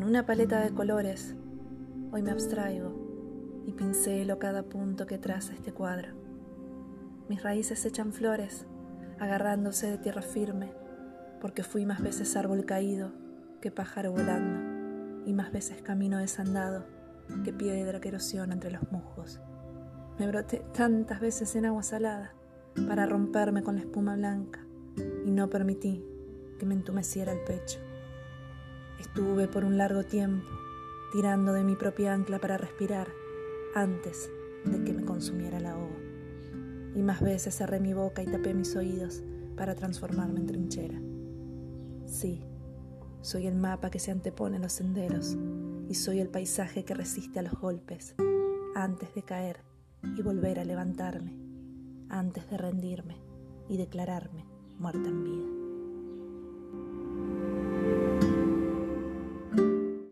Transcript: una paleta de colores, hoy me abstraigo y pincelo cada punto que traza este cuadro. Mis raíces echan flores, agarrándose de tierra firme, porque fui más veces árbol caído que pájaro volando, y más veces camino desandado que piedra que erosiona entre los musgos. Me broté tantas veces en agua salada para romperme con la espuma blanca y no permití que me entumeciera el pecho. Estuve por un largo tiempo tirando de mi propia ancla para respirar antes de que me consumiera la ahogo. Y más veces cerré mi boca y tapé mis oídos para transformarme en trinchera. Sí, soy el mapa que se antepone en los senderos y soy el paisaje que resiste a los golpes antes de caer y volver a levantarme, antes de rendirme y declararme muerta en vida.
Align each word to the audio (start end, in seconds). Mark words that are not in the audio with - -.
una 0.00 0.24
paleta 0.24 0.60
de 0.60 0.72
colores, 0.72 1.36
hoy 2.12 2.22
me 2.22 2.30
abstraigo 2.30 3.62
y 3.66 3.72
pincelo 3.72 4.38
cada 4.38 4.62
punto 4.62 5.06
que 5.06 5.18
traza 5.18 5.52
este 5.52 5.72
cuadro. 5.72 6.14
Mis 7.28 7.42
raíces 7.42 7.84
echan 7.84 8.14
flores, 8.14 8.66
agarrándose 9.20 9.90
de 9.90 9.98
tierra 9.98 10.22
firme, 10.22 10.72
porque 11.42 11.62
fui 11.62 11.84
más 11.84 12.00
veces 12.02 12.36
árbol 12.36 12.64
caído 12.64 13.12
que 13.60 13.70
pájaro 13.70 14.12
volando, 14.12 15.26
y 15.26 15.34
más 15.34 15.52
veces 15.52 15.82
camino 15.82 16.18
desandado 16.18 16.86
que 17.44 17.52
piedra 17.52 18.00
que 18.00 18.08
erosiona 18.08 18.54
entre 18.54 18.70
los 18.70 18.90
musgos. 18.90 19.40
Me 20.18 20.26
broté 20.26 20.64
tantas 20.72 21.20
veces 21.20 21.54
en 21.54 21.66
agua 21.66 21.82
salada 21.82 22.34
para 22.88 23.04
romperme 23.04 23.62
con 23.62 23.74
la 23.74 23.82
espuma 23.82 24.16
blanca 24.16 24.60
y 25.26 25.30
no 25.30 25.50
permití 25.50 26.02
que 26.58 26.64
me 26.64 26.74
entumeciera 26.74 27.32
el 27.32 27.40
pecho. 27.40 27.91
Estuve 29.02 29.48
por 29.48 29.64
un 29.64 29.78
largo 29.78 30.04
tiempo 30.04 30.48
tirando 31.10 31.52
de 31.52 31.64
mi 31.64 31.74
propia 31.74 32.14
ancla 32.14 32.38
para 32.38 32.56
respirar 32.56 33.08
antes 33.74 34.30
de 34.64 34.84
que 34.84 34.92
me 34.92 35.04
consumiera 35.04 35.58
la 35.58 35.72
ahogo. 35.72 35.96
Y 36.94 37.02
más 37.02 37.20
veces 37.20 37.56
cerré 37.56 37.80
mi 37.80 37.94
boca 37.94 38.22
y 38.22 38.26
tapé 38.26 38.54
mis 38.54 38.76
oídos 38.76 39.24
para 39.56 39.74
transformarme 39.74 40.38
en 40.38 40.46
trinchera. 40.46 41.02
Sí, 42.06 42.44
soy 43.22 43.48
el 43.48 43.56
mapa 43.56 43.90
que 43.90 43.98
se 43.98 44.12
antepone 44.12 44.56
en 44.56 44.62
los 44.62 44.72
senderos 44.72 45.36
y 45.88 45.94
soy 45.94 46.20
el 46.20 46.28
paisaje 46.28 46.84
que 46.84 46.94
resiste 46.94 47.40
a 47.40 47.42
los 47.42 47.54
golpes 47.54 48.14
antes 48.76 49.12
de 49.16 49.24
caer 49.24 49.64
y 50.16 50.22
volver 50.22 50.60
a 50.60 50.64
levantarme, 50.64 51.36
antes 52.08 52.48
de 52.48 52.56
rendirme 52.56 53.16
y 53.68 53.78
declararme 53.78 54.46
muerta 54.78 55.08
en 55.08 55.24
vida. 55.24 55.61